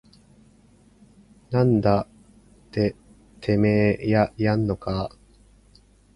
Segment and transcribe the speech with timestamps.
[1.51, 2.07] なんだ
[2.71, 2.95] て
[3.39, 5.17] てめぇややんのかぁ